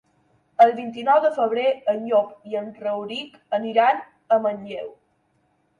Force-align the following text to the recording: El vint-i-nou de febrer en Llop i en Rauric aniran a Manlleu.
El 0.63 0.71
vint-i-nou 0.77 1.19
de 1.25 1.31
febrer 1.35 1.67
en 1.95 2.01
Llop 2.07 2.49
i 2.53 2.59
en 2.63 2.73
Rauric 2.81 3.39
aniran 3.61 4.03
a 4.39 4.45
Manlleu. 4.47 4.91